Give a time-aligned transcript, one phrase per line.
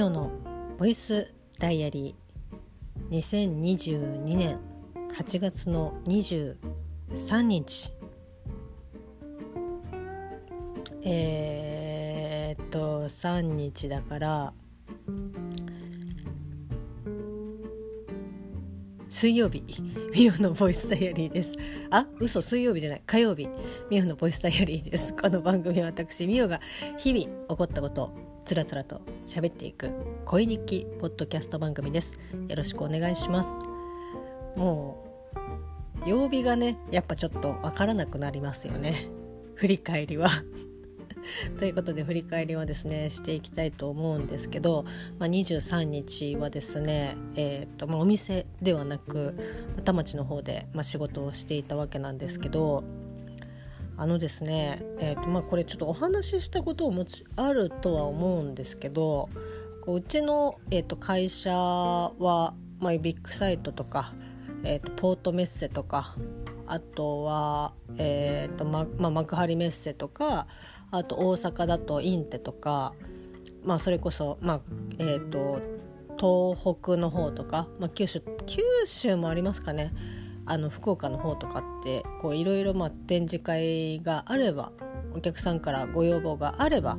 [0.00, 0.30] ミオの
[0.78, 4.58] ボイスダイアリー2022年
[5.14, 7.92] 8月の23日。
[11.04, 14.54] えー、っと3日だから
[19.10, 19.62] 水曜日。
[20.16, 21.56] ミオのボイスダイアリーです。
[21.90, 23.02] あ嘘水曜日じゃない。
[23.04, 23.50] 火曜日。
[23.90, 25.14] ミオのボイスダイアリーです。
[25.14, 26.58] この番組は私ミオが
[26.96, 28.29] 日々起こったこと。
[28.44, 29.92] つらつらと喋っていく
[30.24, 32.18] 恋日記ポッドキャスト番組です。
[32.48, 33.48] よろしくお願いします。
[34.56, 35.04] も
[36.04, 39.08] う曜日がねやっぱちょっとわからなくなりますよね。
[39.54, 40.30] 振り返りは。
[41.58, 44.84] ということで振り返りはですねしていきたいと思うんですけど、
[45.18, 49.34] まあ、23日はですね、えーとまあ、お店ではなく
[49.84, 52.84] 田町の方で、まあ、仕事をしていたわけなんですけど
[54.00, 59.28] あのですね、えーとまあ、これちょっとお話ししたことをもちあるとは思うんですけど
[59.86, 64.14] うちの、えー、と会社は、まあ、ビッグサイトとか、
[64.64, 66.16] えー、とポートメッセとか
[66.66, 70.46] あとは、えーとままあ、幕張メッセとか
[70.90, 72.94] あと大阪だとインテとか、
[73.64, 74.60] まあ、それこそ、まあ
[74.98, 75.60] えーと、
[76.18, 79.92] 東北の方とか、まあ、九州九州もありますかね。
[80.46, 82.02] あの福岡の方とかって
[82.34, 84.72] いろいろ展示会があれば
[85.14, 86.98] お客さんからご要望があれば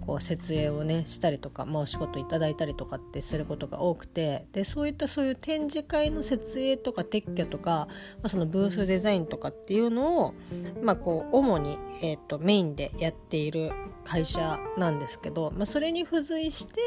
[0.00, 10.34] こう設営をねしたりとか、まあ、お仕事いただいたりとかってすることが多くてでそういったそういう展示会の設営とか撤去とか、まあ、そのブースデザインとかっていうのを、
[10.82, 13.70] まあ、こう主に、えーと、メインでやっている
[14.04, 16.80] 会社なんですけど、まあ、それに付随して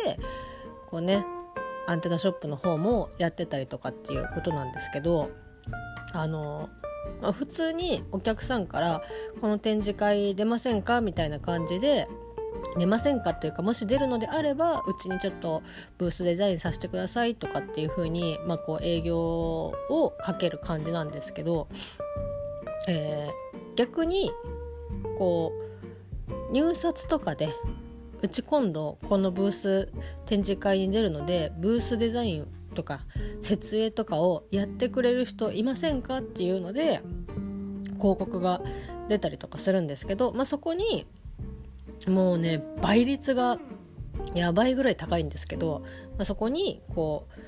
[0.88, 1.26] こうね
[1.88, 5.32] アンテナショップの方もやってたりとかっていうことなんですけど
[6.14, 6.70] あの
[7.22, 9.02] まあ、普通にお客さんから
[9.42, 12.08] 「この展示会出ませんか?」みたいな感じで
[12.78, 15.62] 出ませんかというかもし出るのであればうちにちょっと
[15.98, 21.68] ブースデザインさせてくださいとかっていう風にまあこう営業をかける感じなんですけど、
[22.88, 24.32] えー、逆に
[25.18, 25.52] こ
[26.50, 27.50] う入札とかで
[28.22, 29.90] うち今度このブース
[30.26, 33.02] 展示会に出るのでブースデザインとか
[33.42, 37.02] 設営とかをやってくれる人いませんかっていうので
[37.98, 38.62] 広告が
[39.08, 41.06] 出たりとかするんですけど、まあ、そこに
[42.08, 43.60] もうね倍率が
[44.36, 45.84] やばいぐらい高いんですけど、
[46.18, 47.44] まあ、そこにこう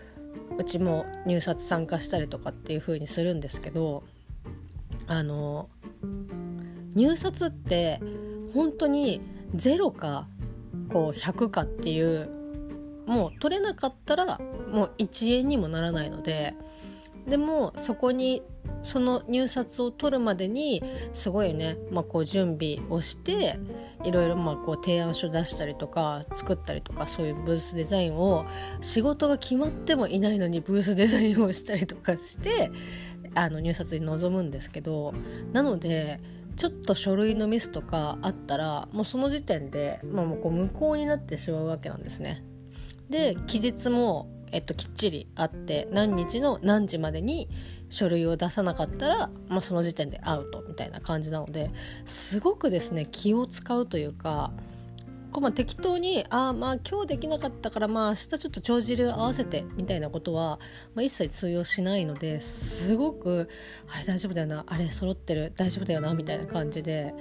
[0.58, 4.04] うちも入札参加したりとかっていう風にするんですけど
[5.08, 5.70] あの
[6.96, 8.00] 入札って
[8.54, 9.22] 本当に
[9.54, 10.28] 0か
[10.90, 12.30] こう100かっていう
[13.06, 14.40] もう取れなかったら
[14.76, 16.54] もう1円にもならないので
[17.28, 18.44] でもそこに
[18.84, 23.58] その入札を取るまでにすごいね、まあ、こう準備をして
[24.04, 28.46] いろいろまあこう提案書出したりとか作ったりとかそういうブースデザインを
[28.82, 32.72] 仕事が決まってもいないのにブースデザインをしたりとかして
[33.34, 35.14] あの入札に臨むんですけど
[35.52, 36.20] なので
[36.58, 42.44] ちょっと書類のミスとかあったらもうその時点で、まあ、もうこう無効になってしまうわけなんですね。
[43.10, 47.50] で期日もえっと、きっちりあって何日の何時までに
[47.90, 51.72] 書類を出さなかったら、まあ、その時点でアウトみたいな感じなので
[52.06, 54.52] すごくですね気を使うというか
[55.32, 60.60] こうまあ適当にああまあ今日できなかったからまあ明日ちょっと帳尻合わせてみたいなことは、
[60.94, 63.50] まあ、一切通用しないのですごく
[63.94, 67.14] あれ大丈夫だよなあれ揃ってる大丈夫だよなみたいな感じで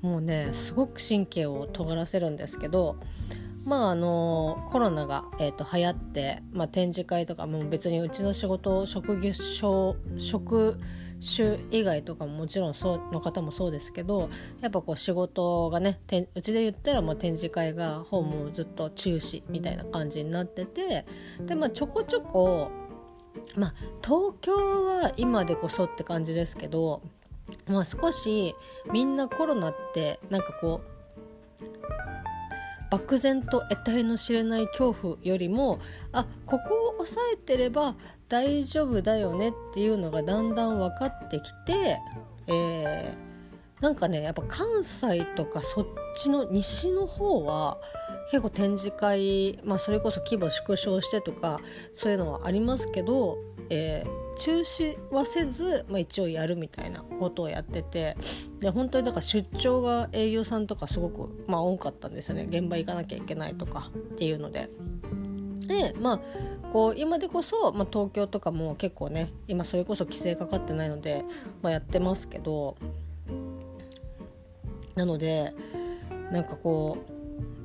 [0.00, 2.96] もうねすごく神経を尖らせるんですけど
[3.68, 9.32] まああのコロナが、えーと、流行って、まあ、展示会とかも別にうちの仕事職業
[10.16, 10.78] 職
[11.20, 14.30] 種以外とかももちろんそうの方もそうですけど
[14.62, 16.00] やっぱこう仕事がね
[16.34, 21.04] うちで言ったらもう展示会がほぼずっと中止みたいな感じになってて
[21.42, 22.70] でまあちょこちょこ
[23.54, 27.02] まあ東京は今でこそって感じですけど
[27.66, 28.54] まあ少し
[28.90, 30.98] みんなコロナってなんかこう
[32.90, 35.78] 漠然と得体の知れない恐怖よりも
[36.12, 37.94] あここを押さえてれば
[38.28, 41.98] 大丈夫だよねっていうのがだんだん分かってきて、
[42.46, 45.86] えー、なんかねやっぱ関西とかそっ
[46.16, 47.78] ちの西の方は
[48.30, 51.60] 結構展示会、まあ、それこそ規模縮小してとか
[51.94, 53.38] そういうのはありますけど、
[53.70, 58.16] えー中止はせず、まあ、一応やるみたいなことをやってて
[58.60, 64.70] で本当にだから出張が営業さんとかすごく、まあ、多かったんですよね現場行かなきゃいけないとかっていうので。
[65.66, 66.20] でまあ
[66.72, 71.24] こう今でこそ、まあ、東京とかも結構ね今それこそ規制かかってないので、
[71.62, 72.76] まあ、やってますけど
[74.94, 75.54] なので
[76.30, 76.98] なんかこ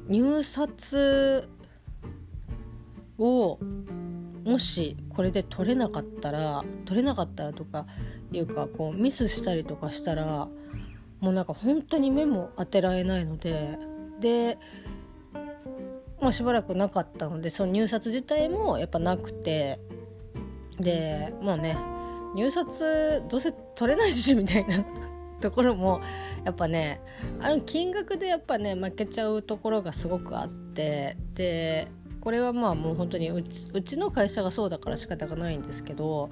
[0.07, 1.47] う入札
[3.17, 3.57] を
[4.45, 7.85] もしこれで取れなかったら取れなかったらとか
[8.31, 10.47] いうかこうミスしたりとかしたら
[11.19, 13.77] もうなんか本当に目も当てられないので
[14.19, 14.57] で
[16.23, 19.81] まあ、しばらくなかったのでその入札自体もやっぱなくて
[20.79, 21.77] でもうね
[22.33, 24.85] 入札どうせ取れないしみたいな
[25.41, 25.99] ところも
[26.45, 27.01] やっぱね
[27.41, 31.89] あの金額でやっぱね負けちゃうところがすごくあってで
[32.23, 36.29] これはまあもう本当にうちうちの会社がそうだから仕方がないんですけど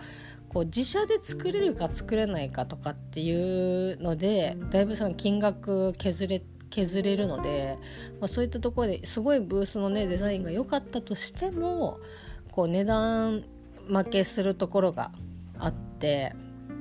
[0.48, 7.78] こう自社で作れるか作れないかとかっていうのでだいぶその金額削れ削れるので、
[8.22, 12.00] まあ、そういったところですごいブースのねデザインが良かったとしても
[12.52, 13.44] こう値段
[13.90, 15.12] 負けするところが
[15.60, 16.34] あって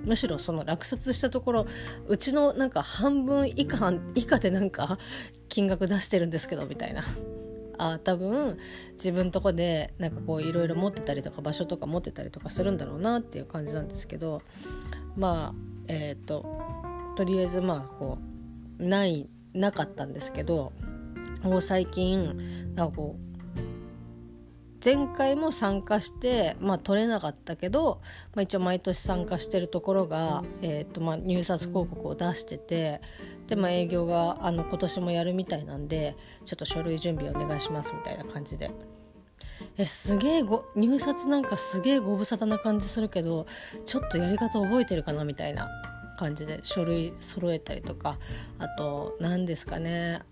[0.05, 1.67] むしろその落札したところ
[2.07, 4.99] うちのなんか半分以下以下でなんか
[5.49, 7.03] 金額出してるんですけどみたいな。
[7.81, 8.59] あ多分
[8.93, 14.43] 自分とこでなんかこういろいろ持ってたりとか場所とか持ってたりとかするんだろうなっていう感じなんですけど
[15.17, 15.55] まあ
[15.89, 16.45] えっ、ー、と
[17.17, 18.19] とりあえずまあこ
[18.79, 20.73] うないなかったんですけど
[21.43, 23.30] もう最近なんかこう
[24.83, 28.01] 前回も参加して、まあ、取れなかったけど、
[28.35, 33.01] まあ、一応毎年参加してるところが、えーとまあ、入札広告を出してて
[33.47, 38.71] で、まあ、営業があの今年もやるみたいなんでちょっと書類準備お願いしますみたいな感じで。
[39.77, 40.43] えすげえ
[40.75, 43.47] 入札なんかすげえご無沙汰な感じするけど
[43.85, 45.69] ちょっとやり方覚えてるかなみたいな
[46.17, 48.19] 感じで書類揃えたりとか
[48.59, 50.23] あと何ですかね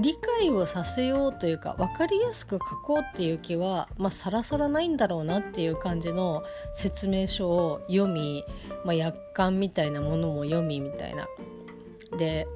[0.00, 8.44] 理解をさせようというか分かりやすく書こうっていう気は、まあ、さらさらないんだろうなっていう感じの説明書を読み、
[8.84, 11.26] まあ、約款みたいなものも読みみたいな。
[12.16, 12.46] で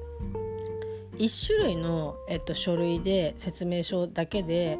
[1.17, 4.79] 1種類の、えっと、書類で説明書だけで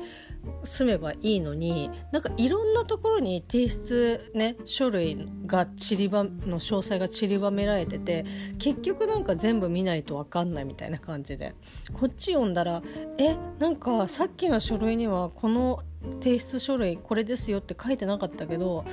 [0.63, 8.25] 済めばいいのになんかいろんなところに提出ね書類が散りばの詳細が散りばめられてて
[8.57, 11.55] 結局なんか全部見ないと分かんないみたいな感じで。
[11.93, 12.81] こっち読んだら
[13.17, 15.81] えなんかさっきの書類にはこの
[16.21, 18.85] 提出書類これですよって書いてなかったけど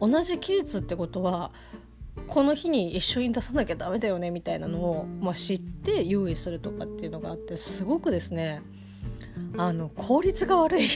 [0.00, 1.50] 同じ期日ってことは
[2.26, 8.62] この日に一緒に出さなきゃダメだよねみたいなのを、まあ、知って用意するとかっていうのがあってすごくですね
[9.56, 10.86] あの効率が悪い。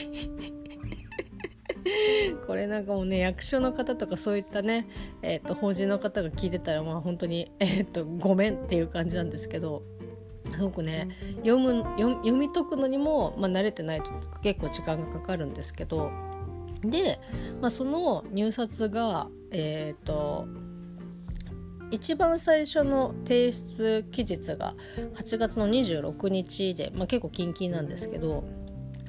[2.47, 4.87] これなんかもうね役所の方とかそういったね、
[5.21, 9.83] えーと、法人の方が聞いてたらまあ本当に、えーと、ごめんっていう感じなんですけど
[10.53, 11.09] すごくね
[11.43, 14.11] 読む読み解くのにも、まあ、慣れてないと
[14.41, 16.11] 結構時間がかかるんですけど
[16.83, 17.19] で、
[17.61, 20.47] まあ、その入札がえっ、ー、と
[21.93, 24.73] 一番最初の提出期日が
[25.13, 28.43] 8月の26日で、まあ、結構キンキンなんですけど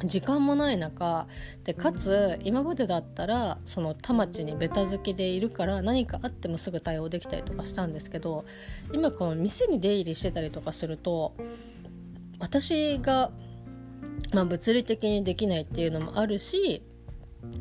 [0.04, 1.26] 時間もない中
[1.64, 8.44] でかつ今までだったらその田町にベタ付きでいるから何かあってもすぐ対応できたりとかしたんですけど
[8.92, 11.34] 今この店に出入りしてたりとかすると
[12.38, 13.30] 私が、
[14.34, 16.82] まあ、物理的にできないっていうのもあるし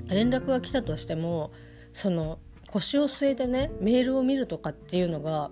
[0.09, 1.53] 連絡が来たとしても
[1.93, 2.39] その
[2.73, 5.51] 腰を据えてねメールを見るとかっていうのが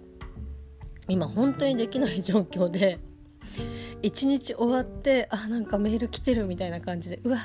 [1.08, 3.00] 今本当にできない状況で
[4.02, 7.38] 一日終わってあなんかメール来てるみたいな感じでうわ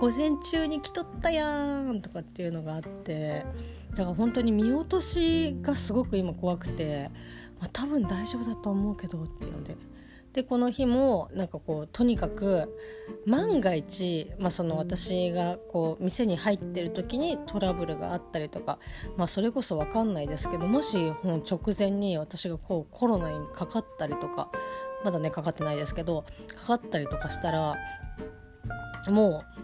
[0.00, 1.46] 午前中に来とったや
[1.80, 3.44] んとかっていうのがあって
[3.90, 7.10] だから本当に見落としがすごく今怖くて、
[7.60, 9.76] まあ、多分大丈夫だと思うけどっていうので
[10.32, 12.76] でこの日もなんかこうとにかく
[13.26, 18.78] 万が一、まあ、その私がこう店に入ってる時にトラブルがあったりとか、
[19.16, 24.50] まあ、それこそ分かんないですけどもしもう直前に私がこうコロナにかかったりとか
[25.04, 27.76] まだねかかってないですけどかかったりとかしたら
[29.08, 29.59] もう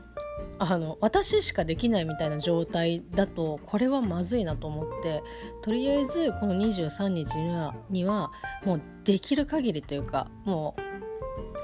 [0.59, 5.23] あの私しかできないみたいな状態だとこれはまずいなと思って
[5.63, 8.31] とりあえずこの23日にはには
[8.65, 10.87] もうできる限りというかもう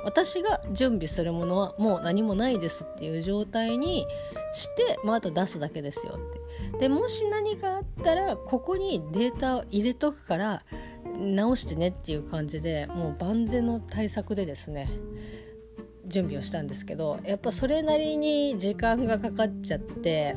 [0.05, 4.07] 私が準備するものはもう何もないですっていう状態に
[4.53, 6.79] して、まあ、あと出すだけですよって。
[6.79, 10.65] でもし何かあったらここにデータを入れとくから
[11.19, 14.91] 直してねっていう感じでもう万全の対策でですね
[16.13, 20.37] 準備をしたんですけどやっぱそれなりに時間がかかっちゃって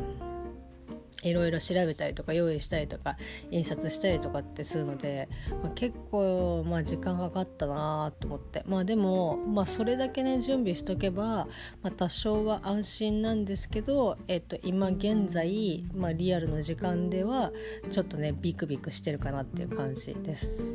[1.23, 3.17] いろいろ調べたりとか用意したりとか
[3.49, 5.27] 印刷したりとかってするので、
[5.63, 11.47] まあ、結構まあ時間かかったなと思ってまあでも、まあ、それだけね準備しとけば、
[11.81, 17.51] まあ、多少は安心なんですけど、えっと、今現在、まあ、リアルの時間では
[17.89, 20.71] ちょっとねビクビクしてるかなっていう感じです。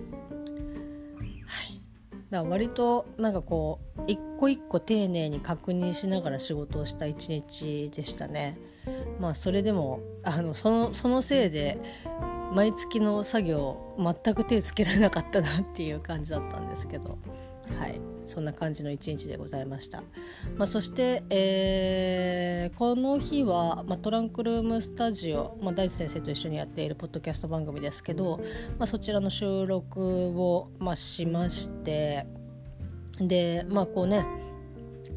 [2.30, 8.58] だから割となんかこう一個一個丁寧に確認しながら仕事をした一日でしたね。
[9.18, 11.78] まあそれでもあのそのそのせいで
[12.52, 17.18] 毎月の作業全く手つけられなかったなっていう感じだったんですけど
[17.78, 18.00] はい。
[18.30, 20.02] そんな感じの一日でございました、
[20.56, 28.38] まあ、そして、えー、この日は、まあ、トランクルームスタジオ、まあ、大地先生と一緒にやっているポッドキャスト番組ですけど、
[28.78, 30.00] まあ、そちらの収録
[30.40, 32.26] を、まあ、しまして
[33.18, 34.24] でまあこうね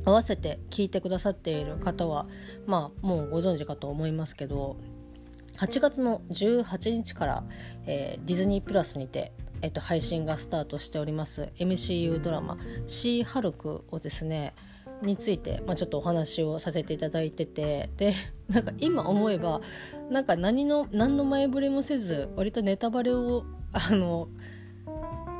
[0.05, 2.25] 合わせて聞いてくださっている方は
[2.65, 4.75] まあもうご存知かと思いますけど
[5.57, 7.43] 8月の18日から、
[7.85, 9.31] えー、ディズニープラスにて、
[9.63, 11.49] えっと、配信がスタートしております。
[11.57, 14.53] MCU ドラマ「シー・ハルク」をですね
[15.01, 17.89] について、まあ、ちょっとお話をさせていただいてて。
[17.97, 18.13] で
[18.49, 19.61] なんか今思えば
[20.11, 24.27] なんか何の何の前触れもせず割とネタバレをあの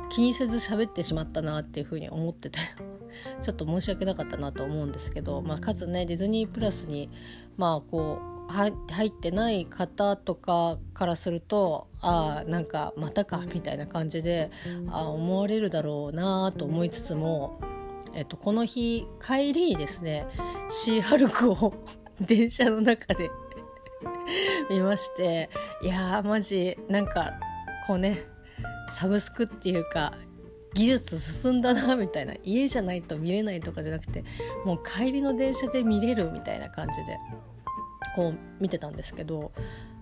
[0.08, 2.58] 気にせず喋ってしまったなっていうふうに思ってて。
[3.42, 7.10] ちょっと申し訳なかったなと思うんですけど、まあ、かつねディズニープラスに
[7.56, 14.50] まあこう入ってない方とかからするとああなんかまたかみたいな感じで
[14.90, 17.60] あ思われるだろうなと思いつつも、
[18.14, 20.26] えっと、この日帰りにですね
[20.68, 21.74] シーハルクを
[22.20, 23.30] 電車の中で
[24.70, 25.50] 見まして
[25.82, 27.32] いやーマジなんか
[27.86, 28.22] こうね
[28.90, 30.12] サブスクっていうか
[30.74, 34.24] 技術進んだなみたいな家じゃないと見れないとかじゃなくて
[34.64, 37.18] もう帰りの電車で見れるみたいな感じで。
[38.14, 39.52] こう見てたんですけど、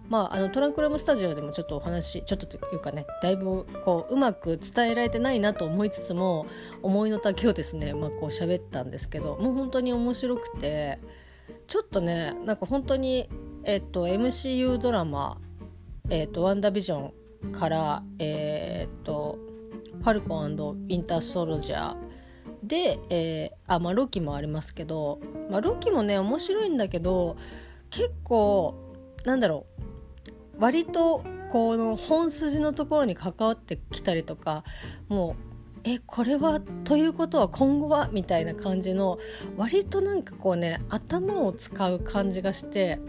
[0.09, 6.47] まあ、あのトランクルームスタジオでもちょっとお話ちょっとというかねだいぶこううまく伝えられてないなと思いつつも
[6.83, 10.99] 思いの丈をですね、まあ、こう喋ったんですけどもう本当に面白くて
[11.67, 13.29] ちょっとねなんか本当に、
[13.65, 15.39] えっと、MCU ドラマ
[16.11, 17.13] 「えっと、ワンダービジョ
[17.49, 19.39] ン」からえっと
[20.03, 21.97] ファルコンウィンターソルジャー
[22.63, 27.37] で、えー、あまあロキもありますけど、まあ、ロキもね面白いんだけど
[27.93, 28.75] 結構
[29.25, 29.83] なんだろう。
[30.59, 34.65] 割とこの本筋のところに関わってきたりとか
[35.09, 35.53] もう
[35.85, 39.19] えこれはということは今後はみたいな感じの
[39.57, 43.01] 割となんかこうね頭を使う感じがして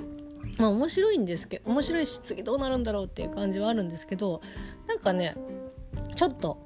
[0.58, 4.42] まあ面白いんですけど面白いし次どうなるんだろうっていう感じはあるんですけど
[4.88, 5.36] なんかね
[6.16, 6.60] ちょっと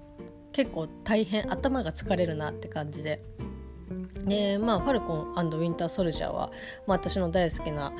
[0.52, 3.22] 結構大変頭が疲れるなって感じで。
[4.26, 6.52] でまあファルコンウィンターソルジャーは、
[6.86, 7.92] まあ、私の大好きな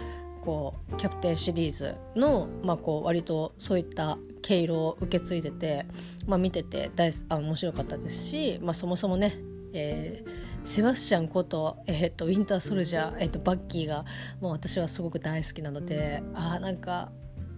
[0.42, 5.86] こうキャプテンシリーズの、まあ、こう割とそういった毛色を受け継いでて、
[6.26, 9.34] まあ、見てて大あ面白かったですし、まあ、そもそもね、
[9.74, 14.06] えー、セバスチャンこと,、えーと、ウィンターソルジャー、えーと、バッキーが
[14.40, 17.12] もう私はすごく大好きなのであなんか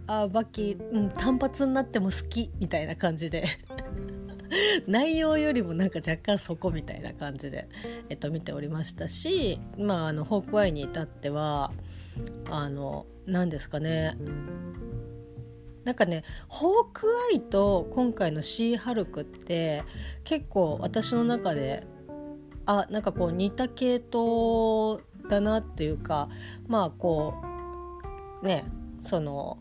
[0.07, 3.45] あバッキー、うん、単発になっても好きみたいな感じで。
[4.87, 7.67] 内容よりもなんか若干そこみたいな感じで、
[8.09, 11.71] えっと、見ておりましたし、まあ、あのホークアイに至っては
[12.49, 14.17] あの何ですかね。
[15.85, 19.83] なんかねホークアイと今回のシーハルクって
[20.23, 21.83] 結構私の中で
[22.65, 26.29] あなんかこう似た系統だなっていうか
[26.67, 27.33] まあこ
[28.43, 28.65] うね
[28.99, 29.57] その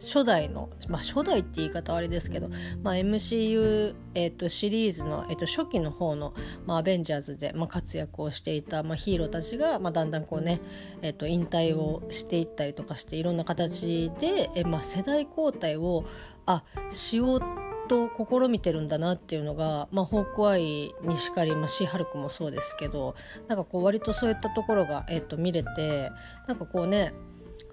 [0.00, 2.48] 初代の、まあ、初代って言い方はあれですけど、
[2.82, 6.34] まあ、MCU、えーと、シリーズの、えーと、初期の方の、
[6.66, 10.60] まあ、アベンジャーズで、まあ、活躍をしていた、まあ、ヒーローたちが、まあ、だんだんこうね、
[11.02, 16.04] えーと、引退をしていったりとかしていろんな形で、えーまあ、世代交代を
[16.46, 17.40] あしよう
[17.88, 23.14] と試みてるんだなっていうのが、まあ、ホークアイにしかり、まあ、シーハルクもそうですけど
[23.48, 26.10] なんかこう割とそういったところが、えー、と見れて
[26.48, 27.12] なんかこうね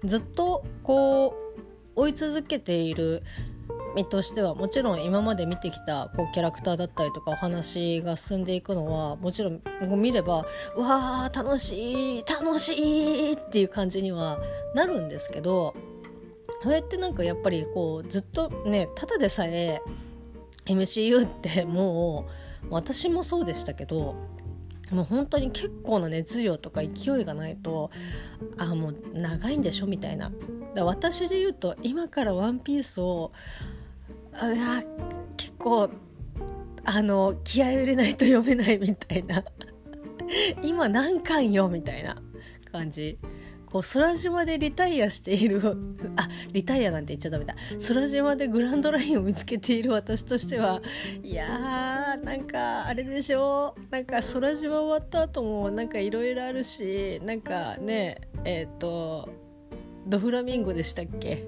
[0.04, 1.43] ずっとこう
[1.96, 3.22] 追い続けている
[3.94, 9.60] 身としてはもちろん今まで見てきたこうキャラクターだったりとかお話が進んでいくのはもちろん
[9.96, 10.44] 見れば
[10.76, 14.38] うわー楽しい楽しいっていう感じには
[14.74, 15.74] なるんですけど
[16.62, 19.80] それってなんかやっぱりこうずっとねただでさえ
[20.66, 24.16] MCU ってもう私もそうでしたけど
[24.90, 27.90] もう本当に結構な熱量とか勢いがないと
[28.58, 30.30] あもう長いんでしょみたいな。
[30.74, 33.32] だ私で言うと今から「ワンピースを
[34.34, 34.82] あ
[35.36, 35.90] 結構
[36.84, 39.42] あの気合を入れないと読めないみたいな。
[40.62, 42.16] 今何巻よみたいな
[42.70, 43.18] 感じ。
[43.74, 45.60] こう空島でリタイアしている
[46.14, 47.56] あリタイアなんて言っちゃダメだ。
[47.88, 50.80] 空島でグランドラインを見つけている私としては
[51.24, 59.43] いやーなんかあれでしょなんか空島終わった後もなんかいろいろあるしなんかねえっ、ー、と
[60.06, 61.44] ドフラミンゴでしたっけ？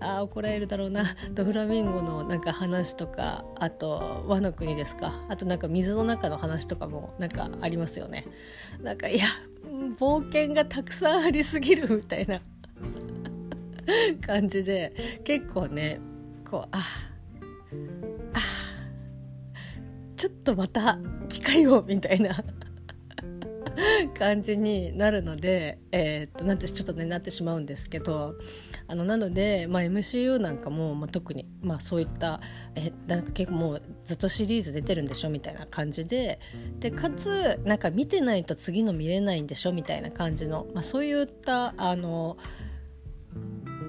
[0.00, 1.16] あ怒られるだろうな。
[1.32, 5.24] ドフラミンゴのなんか話とかあと和の国ですか？
[5.28, 8.24] あとなんか水の中の話とかもなんかありますよね。
[8.82, 9.24] なんかいや
[9.98, 12.40] 冒険がたくさんありすぎるみたいな
[14.26, 16.00] 感じで結構ね
[16.48, 16.78] こうあ
[18.34, 18.40] あ
[20.16, 22.42] ちょっとまた機会をみたいな
[24.18, 28.34] 感じになるので、えー、っとなんてちょっとねなってしまうんですけど
[28.86, 32.40] あのなので、まあ、MCU なんかも、まあ、特に、まあ、そういった
[32.74, 36.38] えなんか結構もうずっとシリーズ出てるんでしょみたいな感じで
[36.80, 42.36] でかつなんか見てないと次の見れないんでしょみたいな感じの、まあ、そういったあの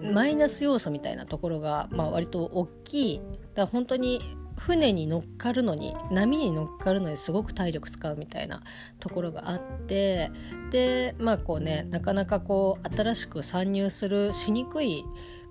[0.01, 3.21] マイナス要素みたいなところが、まあ、割と大きい。
[3.55, 4.19] だ本当に
[4.57, 8.61] 船に乗っかるのに波に乗っかるのにすごく体力使うみたいな
[8.99, 10.31] ところがあって
[10.71, 15.03] でまあこうねなかなかこう新しく参入するしにくい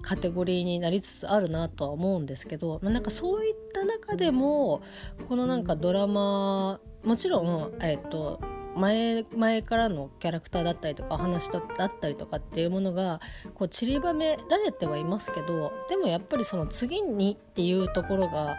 [0.02, 4.82] カテゴリーになりつつあるなとは思うんですけどなんかそういった中でも
[5.28, 8.40] このなんかドラマもちろん、えっと
[8.76, 11.62] 前前からのキャラクターだったりとか話だっ
[12.00, 13.20] たりとかっていうものが
[13.54, 18.56] こう散りばめられてはいますけどでもやっぱりその次にっていうところが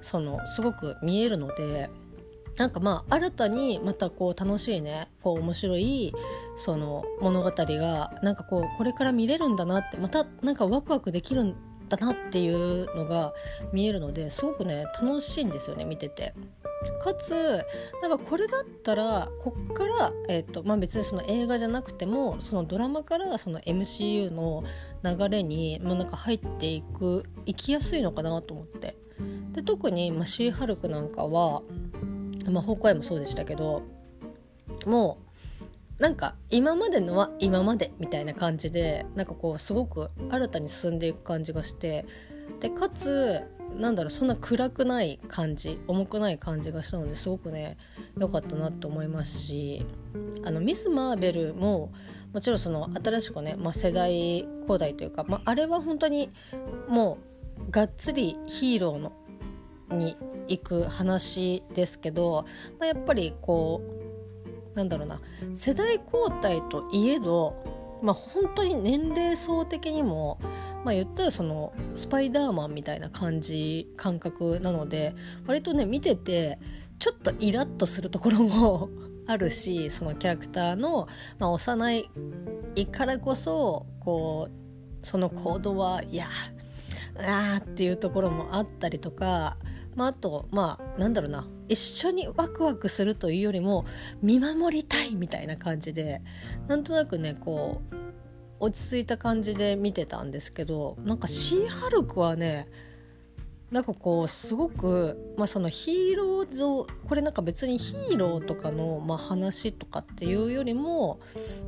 [0.00, 1.90] そのすごく見えるので
[2.56, 6.12] なんかまあ新たにまたこう楽しいねこう面白い
[6.56, 11.54] その物語がなんかこうこれから見れるんだなってまたなんかワクワクできるん
[11.88, 13.32] だなっていうのが
[13.72, 16.34] 見えるのですごくね楽しいんですよね見てて。
[17.02, 17.64] かつ
[18.02, 24.62] なんかこれだったらこっから、えーとまあ、別にその映画じゃなくてもそのドラマからその MCU の
[25.02, 28.96] 流れにもうなんか入っていく行きやすいのかなと思って。
[29.52, 31.62] で特に、まあ、シーハルクなんかは、
[32.48, 33.82] まあ、ホークアイもそうでしたけど
[34.86, 35.18] も
[35.98, 42.06] うなんか今までのは今までみたいな感じでなんかこうすごく新たに進んでいく感じがして
[42.60, 43.42] でかつ
[43.76, 47.76] なんだろうそんな暗くない感じ重くない感じがしたのですごくね
[48.18, 49.86] 良かったなと思いますし
[50.44, 51.92] あのミス・マーベルも
[52.32, 56.30] もちろんその新しくね、まあ、世代交代というか、まあ、あれは本当に
[56.88, 57.18] も
[57.68, 59.12] うがっつりヒーローの
[59.90, 60.16] に
[60.48, 62.44] 行く話ですけど、
[62.78, 63.82] まあ、やっぱりこ
[64.74, 65.20] うなんだろうな
[65.54, 70.38] 世代交代といえど、まあ、本当に年齢層的にも
[70.84, 75.14] まあ言ったらそのスパイダーマンみたいな感じ感覚なので
[75.46, 76.58] 割とね見てて
[76.98, 78.88] ちょっとイラッとするところも
[79.26, 81.06] あるしそのキャラクターの、
[81.38, 86.26] まあ、幼いからこそこうその行動はいや
[87.18, 89.56] あーっていうところもあったりとか、
[89.96, 93.84] まあ、あとまあなんだろうな一緒にワクワクするというよりも
[94.22, 96.22] 見守りたいみたいな感じで
[96.66, 98.07] なんとなくねこう
[98.60, 102.68] 落ち着いた感じで見てたんですけどなんかシーハルクはね
[103.70, 111.20] なんかこうすごく、まあ、そのヒーロー像これなんか別にヒーローとかの、まあ、話とかっていうよりも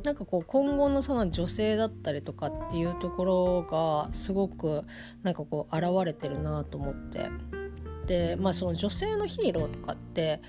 [0.03, 4.83] なんかこう今後のその女性だったりとかっていうところがすごく
[5.21, 7.29] なんかこう現れてるなと思って。
[8.07, 10.41] でまあその女性のヒーローとかって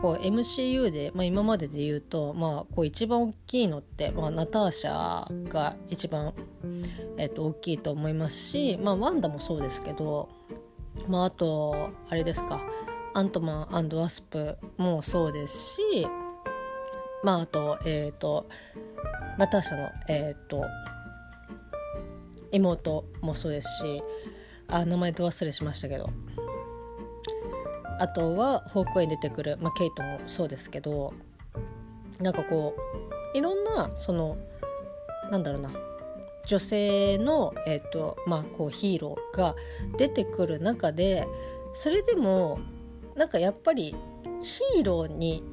[0.00, 6.32] こう MCU で、まあ、今までで言うと、まあ、こう一番大きいのって、まあ、ナターシャが一番、
[7.18, 10.28] えっと、大きいと思いますし、まあ、ワンダもそうですけど、
[11.08, 12.60] まあ、あとあれですか
[13.14, 16.06] アントマンワスプもそうですし、
[17.22, 18.48] まあ、あと,、え、ー、と
[19.38, 20.64] ナターシャの、えっ、ー、と
[22.50, 24.02] 妹もそうですし
[24.68, 26.10] あ名前と忘れしましたけど。
[28.02, 31.14] あとはホークアイに出てくる、まあ、ケイトもそうですけど
[32.18, 32.74] なんかこ
[33.34, 34.36] ういろんなその
[35.30, 35.70] なんだろうな
[36.44, 39.54] 女性の、えーとまあ、こうヒーローが
[39.98, 41.28] 出てくる中で
[41.74, 42.58] それでも
[43.14, 43.94] なんかやっぱり
[44.40, 45.44] ヒーローに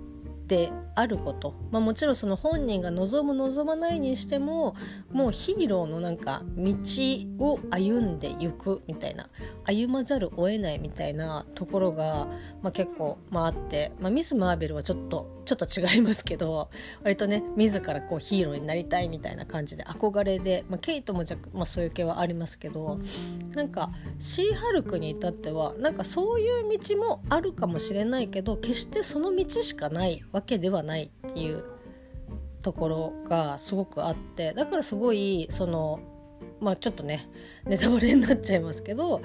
[0.49, 4.75] であること、まあ、もちろんその本人が望む望まないにしても
[5.11, 6.73] もうヒーローのなんか道
[7.37, 9.29] を歩んでいくみたいな
[9.65, 12.27] 歩まざるを得ないみたいなところが、
[12.63, 16.69] まあ、結構、まあ、って、まあ、ミス・マーベルはちょっとちょっと違いますけど
[17.01, 22.99] 割とね自らこうヒーローになりたいみたいな感じで憧れで、まあ、ケイトもじゃ、まあ、そういう系はありますけど
[23.55, 31.65] なんかシーハルクに至ってはなんかそういう道もあるかもしれないけど決してその道しかないわけわけではないっていう
[32.61, 35.99] ところがすごくあってだからすごいその
[36.61, 37.29] まあちょっとね
[37.65, 39.21] ネタバレになっちゃいますけど、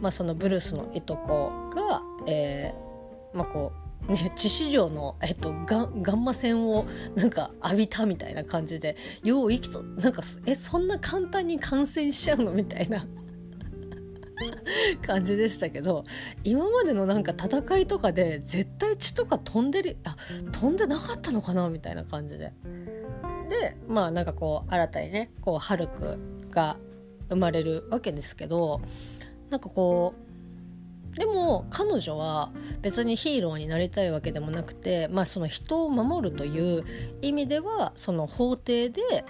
[0.00, 3.72] まあ、そのブルースのいとこが、えーまあ、こ
[4.08, 12.52] うね、致死量の、えっと、ガガンマ線をなんか浴びたみたいな感じでよう生きとなんかえそんな簡単に感染しちゃうの？
[12.52, 13.04] みたいな。
[15.06, 16.04] 感じでしたけど
[16.44, 20.16] 今までのなんか戦いとかで絶対血とか飛んでるあ
[20.52, 22.52] 飛んでなかったのかなみたいな感じで。
[23.48, 26.18] でまあなんかこう新たにねこうハルク
[26.50, 26.76] が
[27.28, 28.80] 生まれるわけですけど
[29.50, 30.26] なんかこう
[31.16, 32.50] でも彼女は
[32.82, 36.84] 別にヒーローになりたいわけでもなくて、まあ、その人を守るという
[37.22, 39.24] 意味ではその法廷で、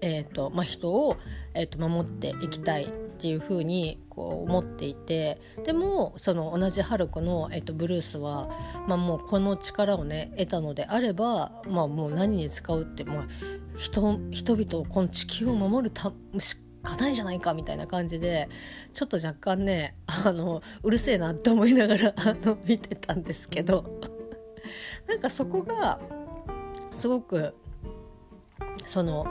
[0.00, 1.18] えーとまあ、人を、
[1.52, 8.48] えー、と守っていきたいっていうふうにこう思っていてでもその同じハルクの、えっと、ブルースは、
[8.88, 13.28] まあ、もうこの力をね得たのであれば、まあ、もう何に使うってもう
[13.76, 18.48] 人人々をこの地球を守るたしかないじゃないかみたいな感じで
[18.94, 23.84] ちょっと若干ねあのうるせえなって思いながらあの見てたんですけど
[25.06, 26.00] なんかそこが
[26.94, 27.54] すごく
[28.86, 29.26] その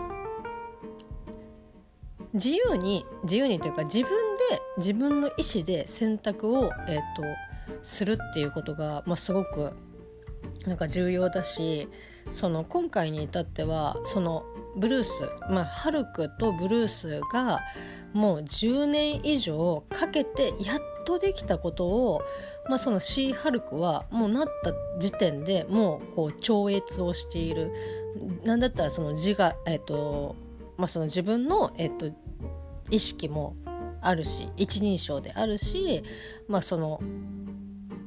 [2.34, 7.24] 自由に自由にというか自分で自分の意思で選択を、えーと、
[7.82, 9.74] するっていうことが、まあ、すごく
[10.66, 11.88] なんか重要だし
[12.32, 17.60] その今回に至ってはそのブルース、まあ、ハルクとブルースが
[18.14, 22.22] もう10年以上かけてやっとできたことを、
[22.70, 27.72] まあ、そのシー・ハルクはもうなった時点でもうこう超越をしている。
[28.44, 30.36] なんだったらその自我、え、ー、と
[30.80, 32.10] まあ、その自分の、えっと、
[32.90, 33.54] 意識も
[34.02, 36.04] あるし一人称であるし、
[36.48, 37.02] まあ、その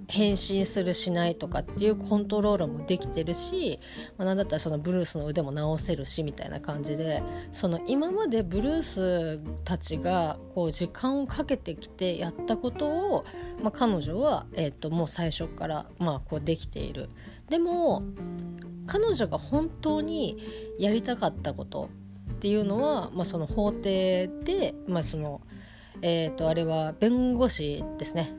[0.09, 3.79] 変身するしないとかっていうコントロールもできてるし、
[4.19, 13.25] まあ、なんだったらそのブルースの腕も直せるしみたいな感じでその今までブルースたちがこう時間をかけてきてやったことを、
[13.63, 17.11] まあ、彼女は、えー、ともう最初からまあこうできている。
[17.49, 18.03] でも
[18.87, 20.37] 彼女が本当に
[20.79, 21.89] やりたかったこと
[22.42, 25.42] っていうのは、まあ、その法廷で、まあその
[26.02, 28.33] えー、とあれは弁護士ですね。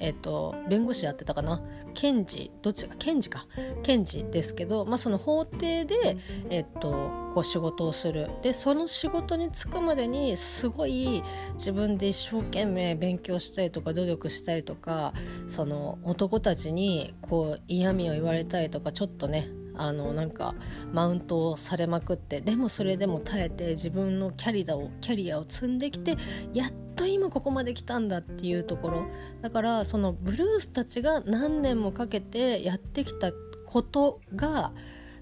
[0.00, 1.62] えっ、ー、と弁護士やってたかな？
[1.94, 3.46] 検事どっちか検事か。
[3.84, 6.16] 検事ですけど、まあ、その法廷で、
[6.48, 6.90] えっ、ー、と
[7.32, 8.28] こう仕事をする。
[8.42, 15.12] でその仕事に就くまでにすごい自分で一生懸命勉強したりとか努力したりとか
[15.46, 19.48] その男たちにこう嫌味を言われたりとかちょっとね
[19.80, 20.54] あのなんか
[20.92, 26.16] マウントをされまくってでもそれでも耐えて自分のキャリアをキャリアを積んできて
[26.52, 29.06] やっと今ここまで来たんだっていうところ。
[29.40, 33.32] だからそのブルースたちが何年もかけてやってきた
[33.66, 34.72] ことが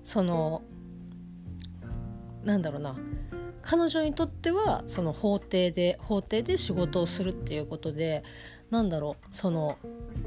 [0.03, 0.63] その
[2.43, 2.97] なんだろうな。
[3.63, 8.25] 彼女にとってはその法廷で法廷で仕事をするっていうことで
[8.71, 9.27] なんだろう。
[9.31, 9.79] その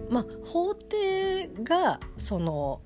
[0.10, 2.82] まあ法廷がその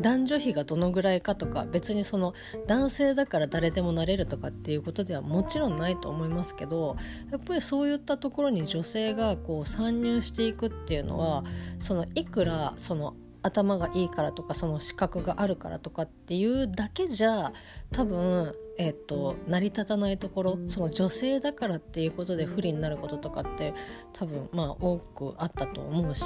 [0.00, 2.34] 男女比がどのぐらいかとか別にその
[2.66, 6.96] 男性だから誰でもなれるとかっていうことではもちろんないと思いますけど
[7.30, 11.44] やっぱりそういったところに女性がこう参入していくっていうのは
[11.80, 13.14] そのいくらその
[13.46, 17.52] 頭がいいからとかその資格があるからとかっていうだけじゃ
[17.92, 23.72] 多分、えーと、成り立たないところその女性だからっていうことで不利になることとかって
[24.12, 26.24] 多分まあ多くあったと思うし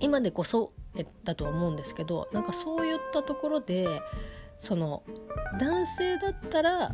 [0.00, 0.72] 今でこそ
[1.24, 3.86] だと思うんですけどなんかそういったところで
[4.58, 5.02] その
[5.58, 6.92] 男性だったら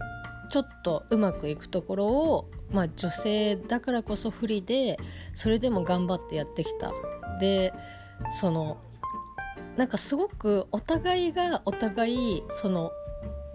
[0.51, 4.97] ちょっとうまくいくところを、まあ、女性だからこそ不利で
[5.35, 6.93] それでも頑張ってやってきた。
[7.41, 7.73] で
[8.39, 8.79] その
[9.77, 12.91] なんかすごくお互いがお互いその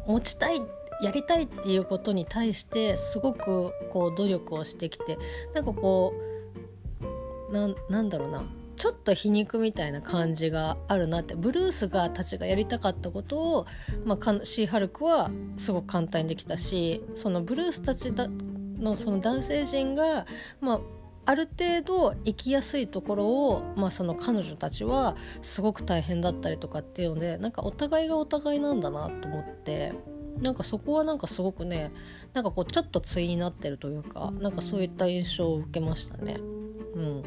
[0.08, 0.62] 持ちたい
[1.02, 5.18] やりたいっていうことに対してすごくこう努力をしてきて
[5.54, 6.14] なんかこ
[7.52, 8.44] うなんだろうな
[8.86, 13.66] ちょっと皮肉みたいな感じがあるなってブルースがたちがやりたかったことを、
[14.06, 18.28] まあ、シーハルクはすごく簡単にできたしそのブルースたちだ
[18.78, 20.28] のその男性陣が、
[20.62, 20.80] まあ、
[21.26, 29.94] ある程度生きやすいところを、まあ、その彼女たちはすごく大変だったりとかっていうのでなんかお互いがお互いなんだなと思って
[30.44, 31.92] なんかそこはなんかすごくね
[32.34, 36.38] なんかこうちょっと対になってるというかなんかそういった印象を受けましたね。
[36.94, 37.24] うん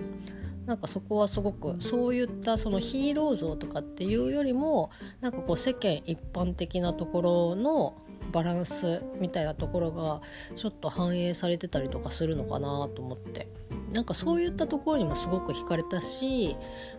[0.68, 4.90] なんかそこはすごくそういったそのヒーロー像とかっていうよりも
[5.22, 7.94] なんかこう世間一般的なところの
[8.32, 10.20] バランスみたいなところが
[10.56, 13.48] ちょっと反映されてたりとかするのかなと思って。
[13.92, 16.54] なんかそういったところにもすごく惹かれたし、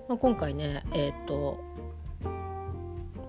[0.07, 1.59] まあ、今回ねえっ、ー、と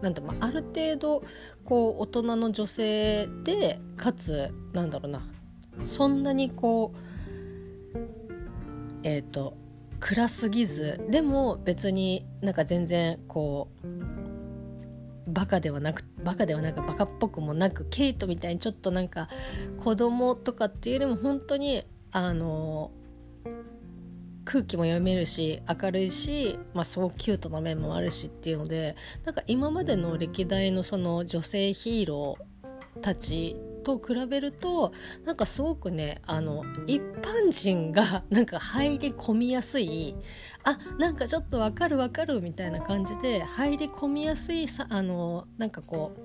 [0.00, 1.22] なんて、まあ、ある程度
[1.62, 5.20] こう大人の女性でかつなんだろうな
[5.84, 6.98] そんなにこう
[9.02, 9.58] えっ、ー、と
[10.00, 19.28] 暗すぎずでも別になんか全然こうバカではなくバカではなくバカっぽくもなくケイトみたいにちょっとなんか
[19.78, 22.90] 子供とかっていうよりも本当にあの
[24.44, 34.92] 空気も読めるし明るいし、まあ、すごくキュートな面もあるしっていうのでなんか今までの歴代のその女性ヒーローたちと比べると
[35.24, 40.14] なんかすごくねあの一般人が なんか入り込みやすい
[40.64, 46.20] あなんかちょっとわかるわかるみたいな感じで入り込みやすいさあのなんかこう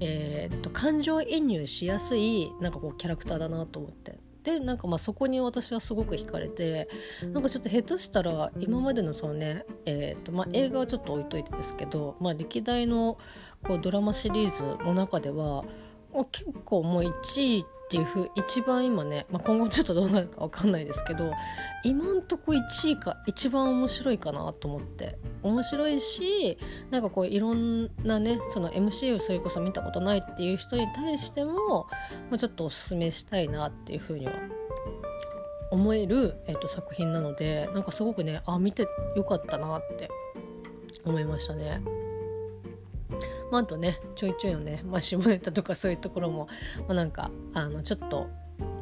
[0.00, 4.23] えー、っと感情移入しやすいなんかこうキャラクターだなと思って。
[4.44, 6.88] でなんかまあそこに私はすごく惹かれて
[7.32, 13.18] なんかちょっと下手したら今までのそのね、えーとまあ、映画はちょっと置いといてですけど、まあ、歴代の
[13.66, 15.64] こうドラマシリーズの中では
[16.30, 21.32] 結構もう1位っていうふう一番今ね、まあ、今後ちょっとどうなるか分かんないですけど
[21.84, 26.58] 今んとこ1位か一番面白いかなと思って面白いし
[26.90, 31.86] なんかこういろんなねその MCU それこそ見たことないっていう人に対しても、
[32.30, 34.32] まあ、ちょっとおすすめしたいなっていうふうには
[35.70, 40.08] 思える、えー、と作品なのでなんかすごくねあ見てよかったなって
[41.04, 41.80] 思いましたね。
[43.54, 46.48] まあ、あとねちょいちょいのね、まあ、下ネタとかそういうところも、
[46.80, 48.28] まあ、なんかあのちょっと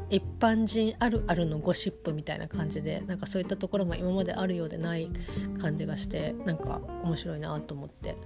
[0.09, 5.11] 一般人あるあるのゴシップみたいな感じでなんかそういったところも今まであるようでない
[5.61, 8.17] 感じがしてなんか面白いなと思って。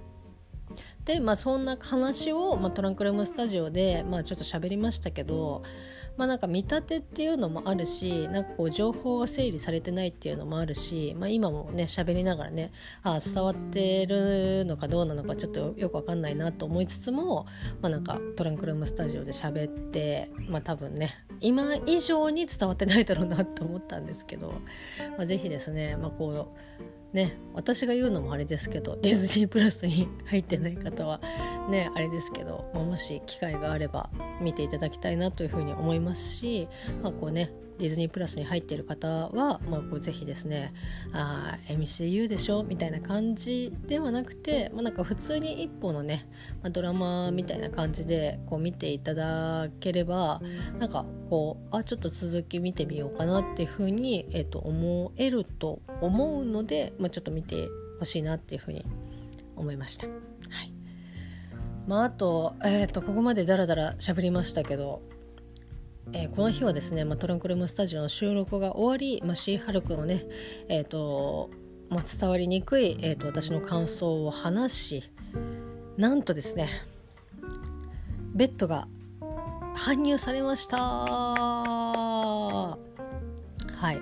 [1.07, 5.63] でまあそんな話を、まあ、トランクルームスタジオで、まあ、ちょっと喋りましたけど
[6.17, 17.45] まあなんか見立てっていうのもあるしなんかこう情報が整理されてないっていうのもあるし、まあ、今もね喋りながらねあ伝わってるのかどうなのかちょっとよくわかんないなと思いつつも、
[17.81, 24.55] まあ、なんかトランクルームスタジオで喋ってまあ多分ね今以上に伝わってないだろうなと思ったんですけど、
[25.17, 31.19] まあ、是非ですね、まあ、こうね私が言うのもあれですけどディズニープラスに入ってない方は
[31.69, 34.09] ねあれですけど、まあ、もし機会があれば
[34.41, 36.67] 見ていただきたいなというふうに思いますし、
[37.01, 40.73] まあ、こうねディズニープラスに入っている方は、まあ、こうぜひですね
[41.13, 46.27] あ MCU でしょみたいな感じではなくて、まあ、なんか普通に一本のね、
[46.61, 50.41] まあ、ドラマみたいな感じでこう見ていただければ
[50.79, 58.85] なんかこうあちょっと続き見てみようかなっていうふうに、えー、と思えると思うので、まあ、ちょっと見てほしいなっていうふうに
[59.55, 60.07] 思いました。
[60.07, 60.13] は
[60.63, 60.73] い
[61.87, 65.01] まあ、あと,、えー、とここまでダラダラ喋りましたけど
[66.13, 70.25] えー、この日はですね、まあ、トランクルームスタジオの収録が終わり、まあ、シーハルクのね、
[70.69, 71.49] えーと
[71.89, 75.11] まあ、伝わりにくい、えーと、私の感想を話し
[75.97, 76.69] なんとですね
[78.33, 78.87] ベッドが
[79.75, 80.77] 搬入されました。
[80.77, 81.45] は
[83.91, 83.99] い。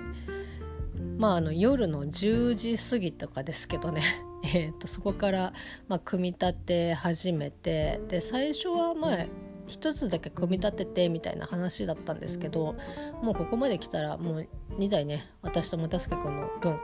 [1.18, 4.02] まああの夜の10時過ぎとかですけどね。
[4.44, 5.52] えーとそこから、
[5.88, 9.26] まあ、組み立て始めてで最初はまあ
[9.68, 12.76] 1つだけ組み立ててみたいな話だったんですけど
[13.22, 14.48] もうここまで来たらもう
[14.78, 16.78] 2台ね私と又助君の分、ま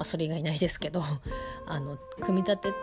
[0.00, 1.02] あ、それ以外ないですけど
[1.66, 2.76] あの組み立てて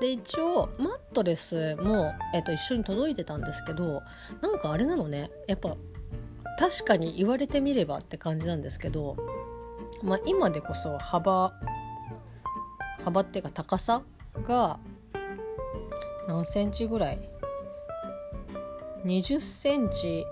[0.00, 4.02] で一応マットレスも、えー、と一緒に届いてたんですけど
[4.40, 5.76] なんかあれなのねやっぱ
[6.58, 9.16] 確かに言われてみればって感じなんですけど、
[10.02, 11.52] まあ、今でこそ幅
[13.04, 14.02] 幅っていうか高さ
[14.46, 14.78] が
[16.28, 17.31] 何センチぐらい
[19.04, 20.24] 20センチ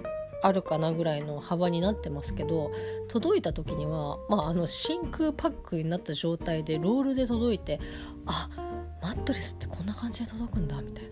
[0.43, 2.71] あるかなぐらいの幅になってますけど
[3.09, 7.79] 届いた時には、まあ、あの真空パックになった状態でロールで届いて
[8.27, 8.49] あ
[9.03, 11.11] マットレスってこんな感じで届くんだみたいな。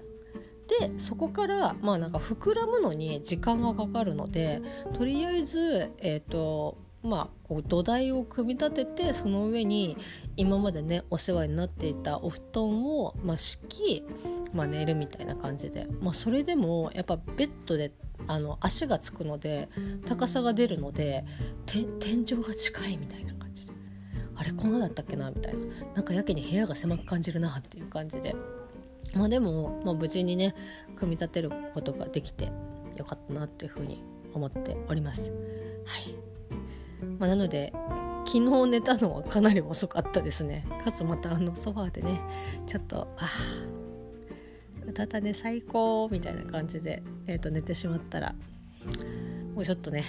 [0.91, 4.61] でそこからまあなんか膨らむのに時間がかかるので
[4.93, 9.97] とりあえずえっ、ー、とまあ、こう土台を組み立ててその上に
[10.37, 14.05] 今までねお世話になっていたお布団を、まあ、敷き、
[14.53, 17.93] まあ、寝るみたいな感じで、まあ、それでもやっぱベッドで
[18.27, 19.69] あの足がつくので
[20.07, 21.25] 高さが出るので
[21.67, 23.73] 天井が近いみたいな感じで。
[24.35, 25.31] あれこんなだったっけな？
[25.31, 25.61] みたいな。
[25.95, 28.35] なんかやけに部屋が狭く感じるなっていう感じで。
[29.15, 30.55] まあでも、まあ、無事にね
[30.97, 32.51] 組み立てることができて
[32.97, 34.03] よかったなっていうふうに
[34.35, 35.31] 思っております。
[35.87, 36.28] はい。
[37.19, 37.73] まあ、なので
[38.27, 40.67] 昨日寝たのはかなり遅かったですね。
[40.85, 42.21] かつまたあのソファーでね
[42.67, 43.29] ちょっとああ
[44.89, 48.35] 歌たね最高みたいな感じで、えー、と寝てしまったら
[49.55, 50.05] もうちょっとね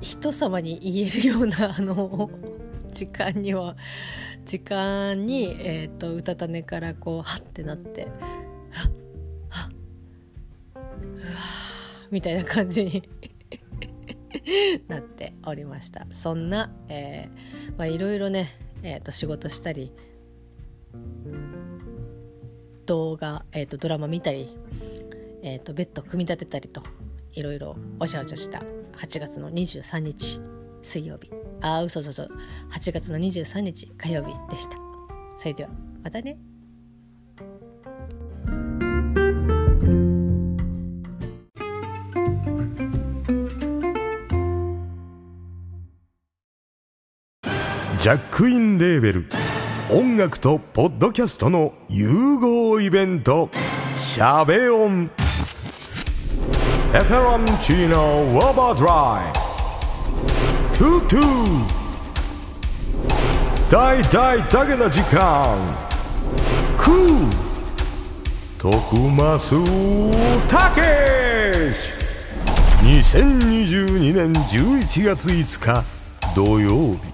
[0.00, 2.30] 人様に言えるような あの
[2.92, 3.74] 時間には
[4.44, 8.10] 時間に、えーと、うたた寝からこうハッてなってはっ
[9.48, 9.72] はっ
[10.94, 11.34] うわ
[12.10, 13.02] みたいな感じに
[14.88, 16.06] なっておりました。
[16.10, 18.48] そんな、えーまあ、いろいろね、
[18.82, 19.92] えー、と仕事したり
[22.86, 24.56] 動画、えー、とドラマ見たり、
[25.42, 26.82] えー、とベッド組み立てたりと
[27.32, 28.60] いろいろおしゃおしゃした。
[28.96, 30.40] 8月の23日
[30.82, 31.30] 水曜日。
[31.60, 32.22] ああ嘘嘘嘘。
[32.70, 34.76] 8月の23日火曜日でした。
[35.36, 35.70] それでは
[36.02, 36.53] またね。
[48.04, 49.24] ジャックインレーベル。
[49.90, 53.48] 音楽とポッドキャストの融合イベント
[53.96, 55.10] 「シャベオン」
[56.92, 59.32] 「エフェロンチーノウォーバードライ」
[60.76, 61.64] 「トゥトゥ」
[63.72, 65.56] 大大だけな時間。
[66.76, 67.30] クー。
[68.58, 69.54] 徳マス
[70.46, 71.88] たけし
[72.82, 75.82] 2022年11月5日
[76.34, 77.13] 土曜日